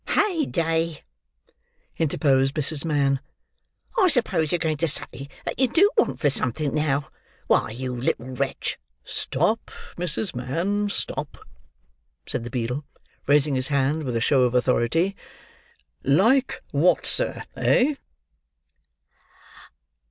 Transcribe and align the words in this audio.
"Hey 0.07 0.47
day!" 0.47 1.03
interposed 1.95 2.55
Mrs. 2.55 2.83
Mann, 2.85 3.19
"I 3.99 4.07
suppose 4.07 4.51
you're 4.51 4.57
going 4.57 4.77
to 4.77 4.87
say 4.87 5.29
that 5.45 5.59
you 5.59 5.67
do 5.67 5.91
want 5.95 6.19
for 6.19 6.31
something, 6.31 6.73
now? 6.73 7.11
Why, 7.45 7.69
you 7.69 7.95
little 7.95 8.25
wretch—" 8.31 8.79
"Stop, 9.03 9.69
Mrs. 9.99 10.33
Mann, 10.33 10.89
stop!" 10.89 11.37
said 12.25 12.43
the 12.43 12.49
beadle, 12.49 12.83
raising 13.27 13.53
his 13.53 13.67
hand 13.67 14.01
with 14.03 14.15
a 14.15 14.21
show 14.21 14.41
of 14.41 14.55
authority. 14.55 15.15
"Like 16.03 16.63
what, 16.71 17.05
sir, 17.05 17.43
eh?" 17.55 17.93